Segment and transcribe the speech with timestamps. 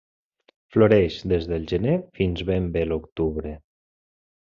[0.75, 3.57] Floreix des del gener fins ben bé l'octubre.